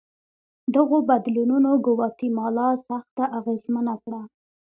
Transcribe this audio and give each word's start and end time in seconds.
دغو 0.75 0.97
بدلونونو 1.09 1.71
ګواتیمالا 1.85 2.69
سخته 2.87 3.23
اغېزمنه 3.39 3.93
کړه. 4.03 4.21